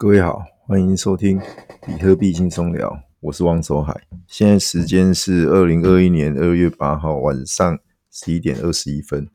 [0.00, 1.40] 各位好，欢迎收听
[1.84, 4.00] 比特币轻松聊，我是王守海。
[4.28, 7.76] 现在时间是二零二一年二月八号晚上
[8.08, 9.28] 十一点二十一分，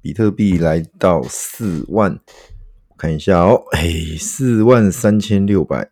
[0.00, 2.18] 比特币来到四万，
[2.96, 3.86] 看一下哦，哎，
[4.18, 5.90] 四万三千六百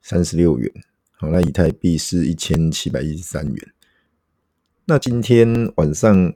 [0.00, 0.72] 三十六元。
[1.18, 3.72] 好，那以太币是一千七百一十三元。
[4.86, 6.32] 那今天晚上，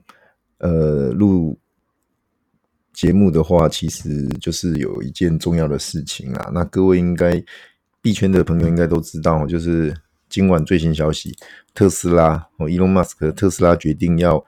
[0.59, 1.57] 呃，录。
[2.97, 6.49] 节目的话，其实就是有一件重要的事情啊。
[6.51, 7.39] 那各位应该
[8.01, 9.95] 币圈的朋友应该都知道，就是
[10.27, 11.31] 今晚最新消息，
[11.75, 14.43] 特斯拉哦，Elon Musk 特斯拉决定要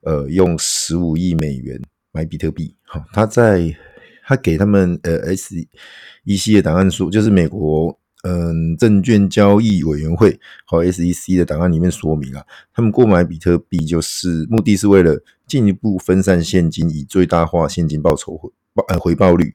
[0.00, 1.78] 呃用十五亿美元
[2.12, 2.74] 买比特币。
[2.84, 3.76] 好，他在
[4.24, 7.98] 他给他们呃 SEC 的档案说，就是美国。
[8.22, 19.52] 嗯，证券交易委员会和 SEC 的档案里面说明啊，他们购买比特币就是目的是为了进一步分散现金，以最大化现金报酬回报呃回报率。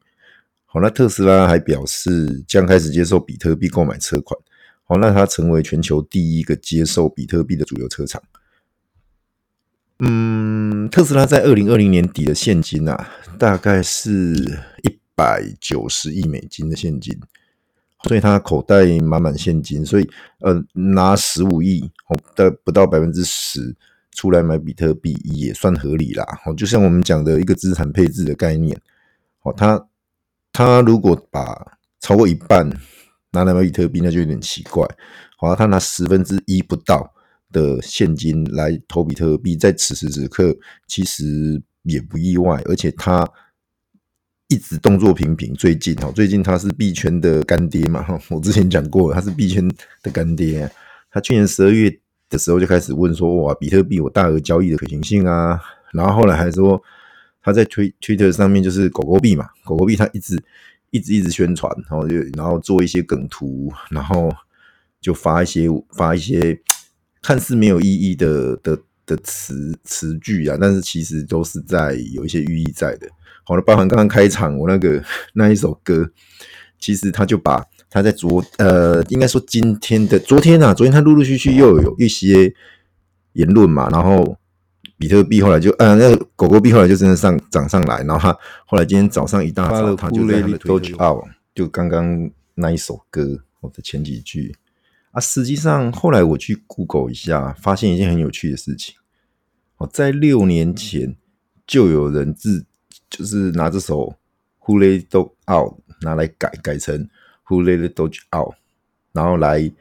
[0.65, 4.37] 好，那特斯拉还表示将开始接受比特币购买车款。
[4.83, 8.21] 好，那它成为全球第一个接受比特币的主流车厂。
[9.99, 14.35] 嗯，特斯拉在二零二零年底的现金啊，大概是
[14.83, 17.17] 一百九十亿美金的现金。
[18.03, 20.07] 所以他口袋满满现金，所以
[20.41, 23.75] 呃拿十五亿哦的不到百分之十
[24.11, 26.23] 出来买比特币也算合理啦。
[26.45, 28.79] 哦，就像我们讲的一个资产配置的概念，
[29.41, 29.87] 哦，他
[30.53, 32.69] 他如果把超过一半
[33.31, 34.87] 拿来买比特币，那就有点奇怪。
[35.37, 37.11] 好，他拿十分之一不到
[37.51, 40.55] 的现金来投比特币，在此时此刻
[40.87, 43.27] 其实也不意外，而且他。
[44.49, 49.67] 一直动作频频，最近哈，最近他是币圈的干爹嘛，我之前讲过，他是币圈
[50.01, 50.69] 的干爹。
[51.11, 51.93] 他去年十二月
[52.29, 55.59] 的时候就开始问说，哇，比特币有大额交易的可行性啊，
[55.91, 56.81] 然后后来还说
[57.41, 60.41] 他在推推特上面就是狗狗币嘛，狗狗币他一直
[60.91, 64.33] 一直一直宣传，然后就然后做一些梗图，然后
[65.01, 66.57] 就发一些发一些
[67.21, 73.09] 看似没有意义的的的词词句啊，但是其实都是在有一些寓意在的。
[73.47, 75.01] 好了，包含刚刚开场我那个
[75.33, 76.11] 那一首歌，
[76.79, 82.53] 其实他就把他在昨呃，应该说今天的昨天啊，昨天他陆陆续续又有一些
[83.31, 84.35] 言论嘛，然后
[84.97, 91.15] 比特币后来就呃，那个狗狗币后来就真的上涨上来，然后他后来今天早上一大早他就在他的推特啊，
[91.55, 94.53] 就刚刚那一首歌我的前几句。
[95.11, 98.93] 啊，实际上后来我去 Google 一下，发现一件很有趣的事情，
[99.77, 101.15] 哦，在六年前
[101.65, 102.66] 就有人自
[103.09, 104.15] 就是拿这首
[104.61, 107.09] Who Let Dog Out，拿来改改成
[107.47, 108.55] Who Let the Dog Out，
[109.13, 109.71] 然后来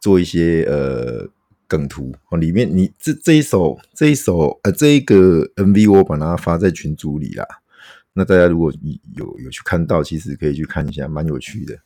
[0.00, 1.28] 做一些呃
[1.66, 2.38] 梗图哦。
[2.38, 7.46] 里面你这这一首这一首呃这一个 MV 我把它发在群组里啦。
[8.12, 8.72] 那大家如果
[9.14, 11.78] 有有去看到，其实可以去看一下，蛮有趣的。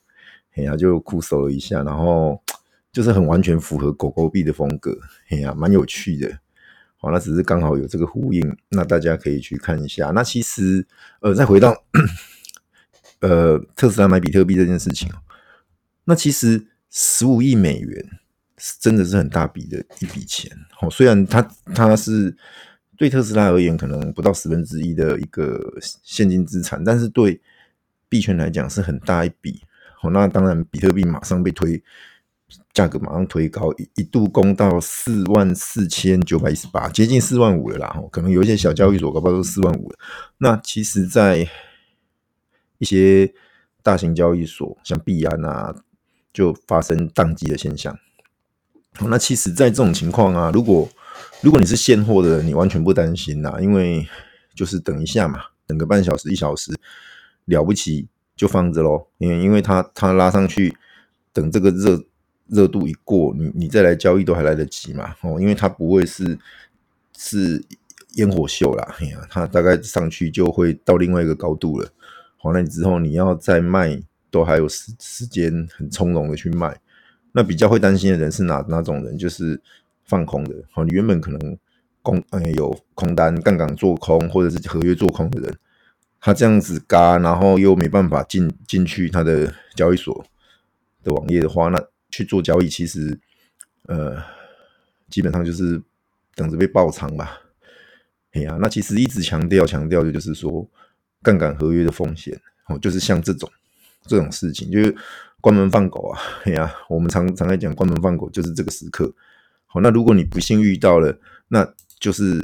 [0.52, 2.40] 嘿呀，就酷搜了一下，然后
[2.92, 4.96] 就是很完全符合狗狗币的风格。
[5.26, 6.38] 嘿呀，蛮有趣的。
[7.02, 10.10] 好，那只是刚好有这个呼应，那大家可以去看一下。
[10.10, 10.86] 那其实，
[11.20, 11.74] 呃，再回到
[13.20, 15.10] 呃特斯拉买比特币这件事情，
[16.04, 18.06] 那其实十五亿美元
[18.78, 20.54] 真的是很大笔的一笔钱。
[20.82, 21.40] 哦，虽然它
[21.74, 22.36] 它是
[22.98, 25.58] 对特斯拉而言可能不到十分之一的一个
[26.02, 27.40] 现金资产，但是对
[28.10, 29.62] 币圈来讲是很大一笔。
[30.02, 31.82] 哦，那当然比特币马上被推。
[32.72, 38.02] 价格马上推高，一一度攻到四万四千九百一十八，接近四万五了啦。
[38.10, 39.98] 可能有一些小交易所搞不好都四万五了。
[40.38, 41.48] 那其实，在
[42.78, 43.32] 一些
[43.82, 45.74] 大型交易所，像币安啊，
[46.32, 47.98] 就发生宕机的现象。
[49.00, 50.88] 那其实，在这种情况啊，如果
[51.42, 54.06] 如果你是现货的人，你完全不担心啦，因为
[54.54, 56.72] 就是等一下嘛，等个半小时一小时，
[57.44, 59.06] 了不起就放着喽。
[59.18, 60.76] 因为因为它它拉上去，
[61.32, 62.04] 等这个热。
[62.50, 65.14] 热度一过，你你再来交易都还来得及嘛？
[65.22, 66.36] 哦，因为它不会是
[67.16, 67.64] 是
[68.16, 71.88] 烟火秀啦，哎呀，它大概上去就会到另外一个高度了。
[72.38, 74.02] 好，那你之后你要再卖，
[74.32, 76.76] 都还有时时间很从容的去卖。
[77.30, 79.16] 那比较会担心的人是哪哪种人？
[79.16, 79.60] 就是
[80.04, 80.56] 放空的。
[80.72, 81.56] 好，你原本可能
[82.02, 85.56] 空哎有空单杠杆做空，或者是合约做空的人，
[86.20, 90.24] 他这样子嘎，然后又没办法进进去他的交易所
[91.04, 91.80] 的网页的话，那。
[92.10, 93.18] 去做交易，其实，
[93.86, 94.22] 呃，
[95.08, 95.80] 基本上就是
[96.34, 97.40] 等着被爆仓吧。
[98.32, 100.68] 哎呀，那其实一直强调强调的就是说，
[101.22, 103.50] 杠杆合约的风险哦，就是像这种
[104.02, 104.94] 这种事情，就是
[105.40, 106.20] 关门放狗啊。
[106.44, 109.12] 哎呀，我们常常在讲关门放狗，就是这个时刻。
[109.66, 111.18] 好，那如果你不幸遇到了，
[111.48, 111.68] 那
[111.98, 112.40] 就是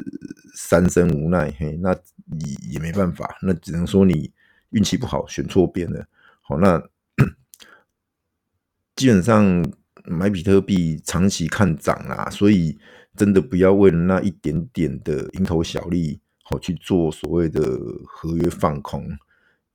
[0.55, 1.55] 三生无奈。
[1.59, 4.31] 嘿，那你也没办法，那只能说你
[4.71, 6.07] 运气不好，选错边了。
[6.41, 6.83] 好，那。
[8.97, 9.65] 基本上
[10.05, 12.77] 买比特币长期看涨啦，所以
[13.15, 17.61] 真的不要为了那一点点的蝇头小利，好去做所谓的
[18.07, 19.07] 合约放空，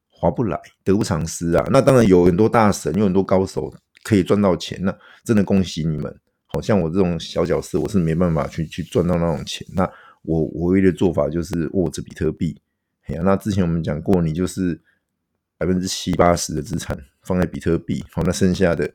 [0.09, 1.65] 划不来，得不偿失啊。
[1.71, 3.73] 那当然有很多大神，有很多高手
[4.03, 4.93] 可以赚到钱，那
[5.23, 6.19] 真的恭喜你们。
[6.47, 9.65] 好像我这种小角色，我是没办法去去赚到那种钱。
[9.73, 9.89] 那
[10.23, 12.59] 我唯一的做法就是握着比特币。
[13.23, 14.81] 那之前我们讲过，你就是
[15.61, 18.91] 百分之七八十的资产放在比特币，好，那剩下的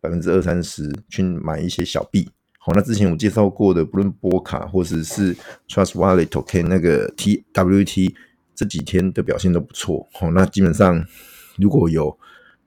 [0.00, 2.28] 百分之二三十去买一些小币。
[2.58, 5.32] 好，那之前我介绍过的，不论波卡或者是
[5.68, 8.12] Trust Wallet Token 那个 TWT
[8.56, 10.08] 这几天的表现都不错。
[10.14, 11.06] 好，那基本上
[11.58, 12.18] 如果有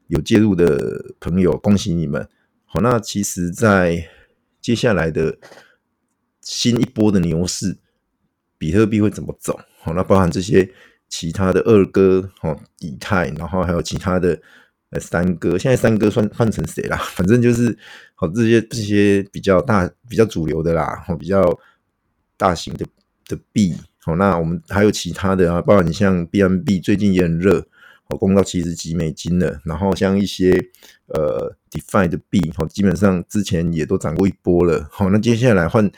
[0.08, 2.26] 有介入的朋友，恭喜你们。
[2.64, 4.08] 好，那其实，在
[4.62, 5.38] 接下来的
[6.40, 7.78] 新一波的牛市，
[8.58, 9.60] 比特币会怎么走？
[9.82, 10.72] 好，那包含这些
[11.09, 14.39] 其他的二哥，哦，以太，然后还有其他的
[14.89, 15.57] 呃三哥。
[15.57, 16.98] 现在三哥算换成谁啦？
[17.15, 17.77] 反正就是
[18.15, 21.57] 好这些这些比较大、比较主流的啦，哦，比较
[22.36, 22.86] 大型的
[23.25, 23.75] 的币。
[24.00, 27.59] 好，那我们还有其他的啊，包括你像 BNB 最近也很热，
[28.07, 29.59] 哦，攻到七十几美金了。
[29.65, 30.57] 然后像一些
[31.07, 34.88] 呃 DeFi 的币，哦，基本上之前也都涨过一波了。
[34.92, 35.89] 好，那接下来换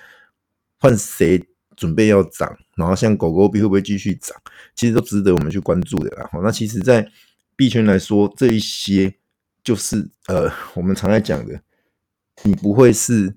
[0.80, 1.44] 换谁？
[1.76, 4.36] 准备要涨，然后像狗狗币会不会继续涨？
[4.74, 6.30] 其实都值得我们去关注的啦。
[6.32, 7.12] 好，那其实，在
[7.58, 9.14] 币圈来说，这一些
[9.62, 11.62] 就是呃， 我们常在讲的，
[12.44, 13.36] 你不会是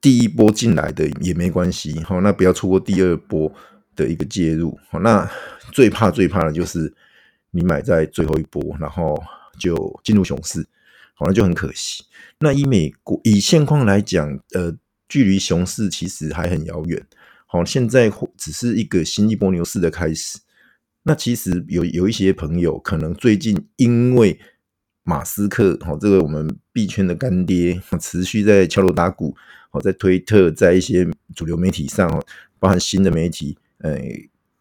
[0.00, 1.98] 第一波进来的也没关系。
[2.00, 3.50] 好，那不要错过第二波
[3.94, 4.76] 的一个介入。
[4.90, 5.30] 好，那
[5.72, 6.92] 最怕最怕的就是
[7.52, 9.16] 你买在最后一波，然后
[9.58, 10.66] 就进入熊市，
[11.14, 12.04] 好，那就很可惜。
[12.40, 14.76] 那以美国以现况来讲，呃。
[15.12, 17.04] 距离熊市其实还很遥远，
[17.52, 20.38] 好，现在只是一个新一波牛市的开始。
[21.02, 24.38] 那其实有有一些朋友可能最近因为
[25.02, 29.34] 马斯克，好，这个我们币圈的干爹，持续在敲锣打鼓，
[29.70, 31.04] 好，在推特，在一些
[31.34, 32.08] 主流媒体上，
[32.60, 33.98] 包含新的媒体，呃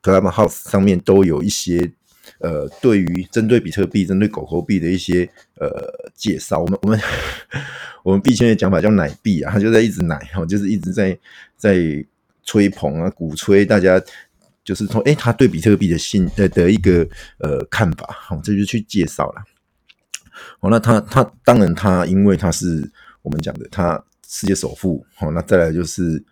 [0.02, 1.94] ，Clubhouse 上面都有一些。
[2.40, 7.00] 呃，对于针对比特币、针对狗狗币的一些呃介绍，我们我们
[8.04, 11.18] 我们币圈的讲法叫奶币啊，他就在一直奶，哈，就是一直在
[11.58, 11.76] 在
[12.50, 14.02] 吹捧啊，鼓吹大家，
[14.64, 17.08] 就是说，哎，他对比特币的信呃的一个
[17.38, 19.44] 呃看法，好，这就去介绍了。
[20.60, 22.92] 好，那他他当然他因为他是
[23.22, 26.24] 我们讲的，他世界首富，好，那再来就是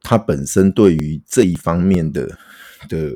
[0.00, 2.26] 他本身对于这一方面的
[2.88, 3.14] 的。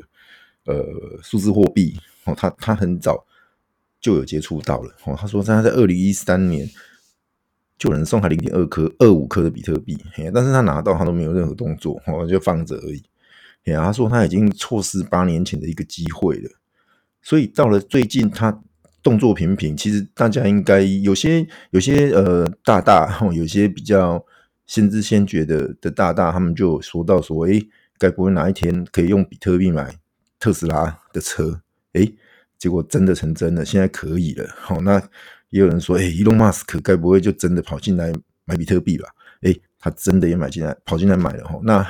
[0.69, 0.85] 呃，
[1.23, 3.25] 数字货币哦，他他很早
[4.01, 5.15] 就有接触到了哦。
[5.17, 6.69] 他说他在二零一三年
[7.79, 9.99] 就有人送他零点二颗、二五颗的比特币，
[10.33, 13.03] 但是他拿到他都没有任何动作哦，就放着而已。
[13.65, 16.51] 他说他已经错失八年前的一个机会了，
[17.21, 18.63] 所以到了最近他
[19.03, 19.77] 动作频频。
[19.77, 24.25] 其实大家应该有些有些呃大大，有些比较
[24.67, 27.61] 先知先觉的的大大，他们就说到说，哎，
[27.99, 29.97] 该不会哪一天可以用比特币买？
[30.39, 31.63] 特斯拉的车，
[31.95, 32.15] 诶，
[32.59, 34.47] 结果真的成真了，现在可以了。
[34.55, 35.03] 好，那
[35.51, 38.13] 也有人说，诶，Elon Musk 该不会就真的跑进来
[38.45, 39.09] 买比特币吧？
[39.43, 41.45] 诶，他真的也买进来，跑进来买了。
[41.47, 41.87] 哈，那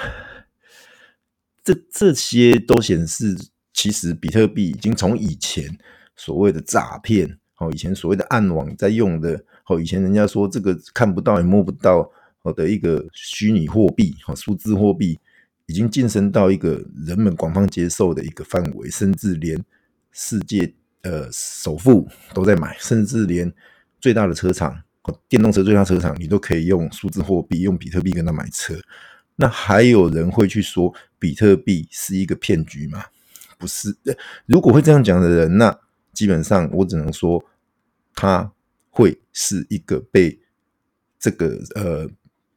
[1.64, 3.36] 这这些都显示，
[3.72, 5.76] 其实比特币已经从以前
[6.14, 12.10] 所谓的诈骗，哦，以前所谓的暗网在用的，哦，以前人家说这个看不到也摸不到，
[12.42, 15.18] 哦的一个虚拟货币，哦，数字货币。
[15.68, 19.60] 已经晋升到一个人们广泛接受的一个范围，甚至连
[20.12, 20.72] 世界
[21.06, 23.50] 呃首富都在买，甚至连
[24.00, 24.82] 最大的车厂，
[25.28, 28.74] 电动车最大车厂，你都可以用数字货币，用比特币跟他买车。
[29.36, 33.04] 那还有人会去说比特币是一个骗局吗？
[33.56, 33.96] 不是。
[34.46, 35.78] 如果会这样讲的人，那
[36.12, 37.44] 基本上我只能说，
[38.14, 38.52] 他
[38.90, 40.40] 会是一个被
[41.20, 42.10] 这个呃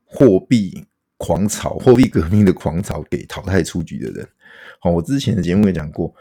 [0.06, 0.88] 货币。
[1.22, 4.26] 狂潮，货币革命的狂潮给淘汰出局的人。
[4.80, 6.16] 好，我之前的节目也讲过，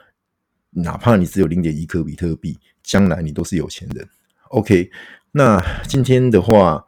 [0.70, 4.08] 哪怕你只有零点一克比特币，将来你都是有钱人。
[4.50, 4.90] OK，
[5.32, 6.84] 那今天的话，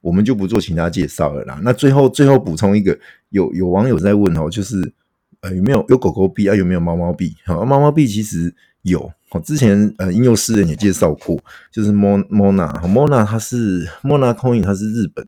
[0.00, 1.60] 我们就不做其他介绍了啦。
[1.62, 2.98] 那最后最后补充一个，
[3.30, 4.92] 有有网友在问哦，就是
[5.40, 7.36] 呃有没有有狗狗币啊，有没有猫猫币？
[7.44, 9.12] 好，猫猫币其实有。
[9.30, 11.38] 好，之前呃吟游诗人也介绍过，
[11.70, 15.26] 就是 Mona，Mona 它是 Mona Coin，它是日本。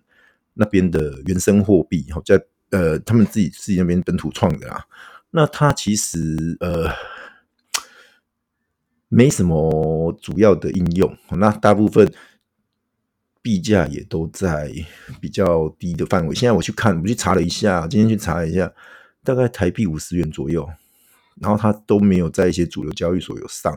[0.54, 2.38] 那边的原生货币，好在
[2.70, 4.84] 呃，他们自己自己那边本土创的啦。
[5.30, 6.90] 那它其实呃
[9.10, 12.10] 没什么主要的应用，那大部分
[13.42, 14.72] 币价也都在
[15.20, 16.34] 比较低的范围。
[16.34, 18.72] 现在我去看，我去查了一下，今天去查了一下，
[19.24, 20.66] 大概台币五十元左右。
[21.40, 23.76] 然后它都没有在一些主流交易所有上。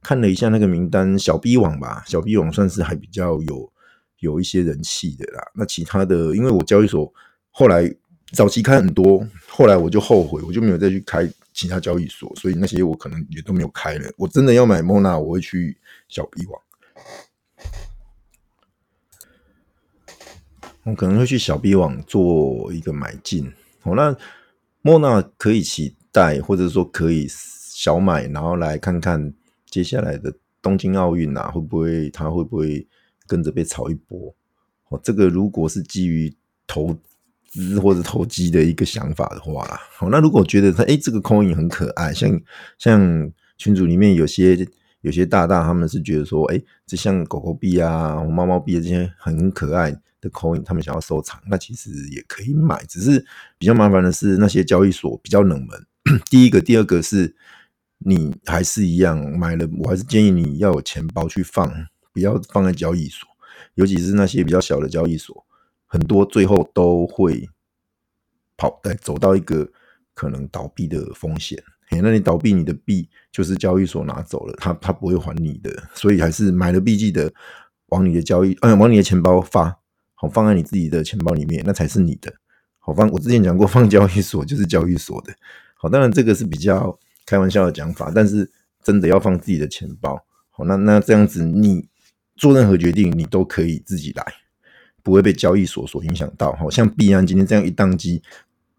[0.00, 3.72] 看了一下那个名单，小 B 网吧，小 B 网算是还比较有
[4.20, 5.42] 有一些人气的啦。
[5.54, 7.12] 那其他的，因为我交易所
[7.50, 7.92] 后来
[8.32, 14.10] 早期开很多，后来我就后悔，我就没有再去开其他交易所，所以那些我可能也都没有开了。
[14.16, 15.78] 我真的要买 Mona，我会去
[16.08, 16.62] 小 B 网，
[20.84, 23.52] 我可能会去小 B 网做一个买进。
[23.80, 24.16] 好，那
[24.82, 29.34] Mona 可以期待，或者说可以小买，然后来看看。
[29.72, 30.30] 接下来的
[30.60, 32.86] 东京奥运啊，会不会他会不会
[33.26, 34.34] 跟着被炒一波？
[34.90, 36.94] 哦，这个如果是基于投
[37.52, 42.40] 资或者投机的一个想法的话，好，那如果觉得他哎这个 coin 很可爱，像
[42.78, 44.66] 像群组里面有些
[45.02, 53.24] 有些大大他们是觉得说，诶这像狗狗币啊、猫猫币这些很可爱的 coin，他们想要收藏，那其实也可以买，只是
[53.58, 55.86] 比较麻烦的是那些交易所比较冷门。
[56.30, 57.36] 第一个，第二个是。
[58.04, 61.72] 你还是一样买了，我还是建议你要有钱包去放，
[62.12, 63.28] 不要放在交易所，
[63.76, 65.46] 尤其是那些比较小的交易所，
[65.92, 67.46] 很多最后都会
[68.56, 69.70] 跑，哎，走到一个
[70.14, 71.62] 可能倒闭的风险。
[71.88, 77.30] 嘿，那你倒闭，你的币就是交易所拿走了，他他不会还你的，所以还是买了币记得
[77.88, 79.76] 往你的交易，嗯，往你的钱包发，
[80.14, 82.32] 好，放在你自己的钱包里面，那才是你的。
[82.78, 85.34] 好，放我之前讲过， 放交易所就是交易所的。
[85.74, 86.98] 好，当然这个是比较。
[87.24, 88.50] 开玩笑的讲法，但是
[88.82, 90.20] 真的要放自己的钱包。
[90.50, 91.88] 好，那那这样子，你
[92.34, 94.26] 做任何决定，你都可以自己来，
[95.02, 96.52] 不会被交易所所影响到。
[96.52, 98.22] 好像币安今天这样一宕机，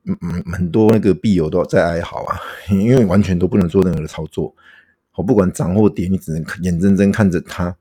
[0.06, 2.40] 嗯嗯，很多那个币友都在哀嚎啊，
[2.72, 4.54] 因为完全都不能做任何的操作。
[5.12, 7.76] 好，不管涨或跌，你只能眼睁睁看着它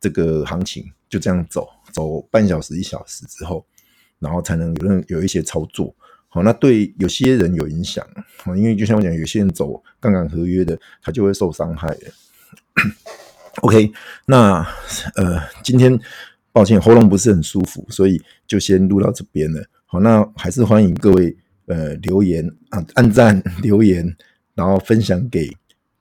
[0.00, 3.66] 这个行情就这样走，走半小时一小时之后，
[4.18, 5.94] 然后才能有任有一些操作。
[6.28, 8.06] 好，那对有些人有影响，
[8.56, 12.12] 因为就像我讲，有些人走杠杆合约的，他就会受伤害的。
[13.62, 13.92] OK，
[14.26, 14.66] 那
[15.16, 15.98] 呃，今天
[16.58, 19.64] 抱歉喉咙不是很舒服，所以就先录到这边了。
[19.86, 21.36] 好，那还是欢迎各位
[21.66, 24.04] 呃留言啊，按赞 留言，
[24.56, 25.48] 然后分享给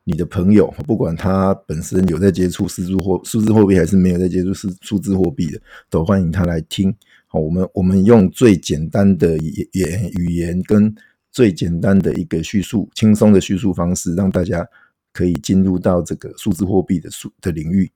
[0.03, 5.61] 你的朋友，不管他本身有在接触数字货数字货币，还是没有在接触数数字货币的，
[5.91, 6.91] 都欢迎他来听。
[7.27, 10.91] 好，我们我们用最简单的语言语言跟
[11.31, 14.67] 最简单的一个叙述，轻松的叙述方式，让大家
[15.13, 17.91] 可以进入到这个数字货币的数的领域。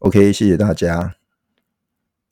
[0.00, 1.14] OK，谢谢大家。